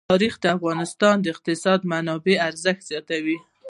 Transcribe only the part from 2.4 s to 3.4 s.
ارزښت زیاتوي.